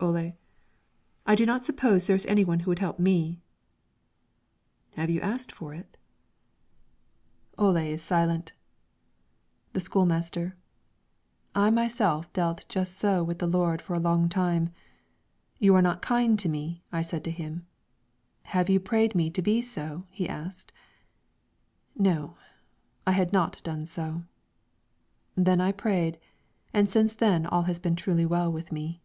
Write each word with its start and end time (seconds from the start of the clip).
Ole: 0.00 0.32
"I 1.26 1.34
do 1.34 1.44
not 1.44 1.64
suppose 1.64 2.06
there 2.06 2.14
is 2.14 2.24
any 2.26 2.44
one 2.44 2.60
who 2.60 2.70
would 2.70 2.78
help 2.78 3.00
me." 3.00 3.40
"Have 4.92 5.10
you 5.10 5.20
asked 5.20 5.50
for 5.50 5.74
it?" 5.74 5.96
Ole 7.58 7.76
is 7.78 8.00
silent. 8.00 8.52
The 9.72 9.80
school 9.80 10.06
master: 10.06 10.54
"I 11.52 11.70
myself 11.70 12.32
dealt 12.32 12.64
just 12.68 12.96
so 12.96 13.24
with 13.24 13.40
the 13.40 13.48
Lord 13.48 13.82
for 13.82 13.94
a 13.94 13.98
long 14.00 14.28
time. 14.28 14.70
'You 15.58 15.74
are 15.74 15.82
not 15.82 16.00
kind 16.00 16.38
to 16.38 16.48
me,' 16.48 16.84
I 16.92 17.02
said 17.02 17.24
to 17.24 17.32
Him. 17.32 17.66
'Have 18.44 18.70
you 18.70 18.78
prayed 18.78 19.16
me 19.16 19.30
to 19.30 19.42
be 19.42 19.60
so?' 19.60 20.06
asked 20.28 20.70
He. 21.96 22.04
No; 22.04 22.36
I 23.04 23.10
had 23.12 23.32
not 23.32 23.60
done 23.64 23.84
so. 23.84 24.22
Then 25.34 25.60
I 25.60 25.72
prayed, 25.72 26.20
and 26.72 26.88
since 26.88 27.14
then 27.14 27.44
all 27.46 27.62
has 27.62 27.80
been 27.80 27.96
truly 27.96 28.24
well 28.24 28.50
with 28.52 28.70
me." 28.70 29.02